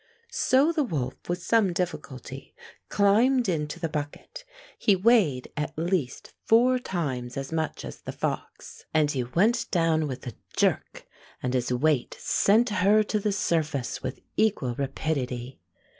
[0.31, 2.55] So the woK with some difficulty
[2.89, 4.43] climbed into the bucket.
[4.79, 10.07] He weighed at least four times as much as the fox, and he went down
[10.07, 11.05] with a jerk,
[11.43, 15.59] and his weight sent her to the surface with equal rapidity.